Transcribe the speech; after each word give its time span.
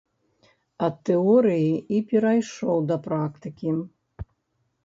Ад 0.85 0.95
тэорыі 1.09 1.69
і 1.97 2.01
перайшоў 2.13 2.77
да 2.93 3.01
практыкі. 3.07 3.69